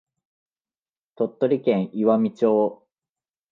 [1.13, 2.87] 鳥取県岩美町